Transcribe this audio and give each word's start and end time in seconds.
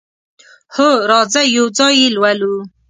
هو، 0.75 0.89
راځئ 1.11 1.45
یو 1.57 1.65
ځای 1.77 1.93
یی 2.01 2.07
لولو 2.15 2.53